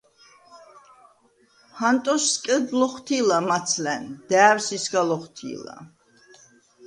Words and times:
ჰანტოს 1.79 2.23
სკელდ 2.33 2.67
ლოხვთი̄ლა 2.79 3.37
მაცლა̈ნ. 3.47 4.03
და̄̈ვსი̄ 4.29 4.79
სგა 4.83 5.01
ლოხვთი̄ლა. 5.09 5.77